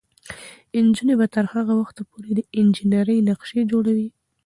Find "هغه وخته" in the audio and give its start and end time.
1.53-2.01